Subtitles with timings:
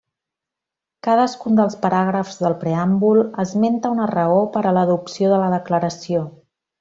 [1.07, 6.25] Cadascun dels paràgrafs del preàmbul esmenta una raó per a l'adopció de la Declaració.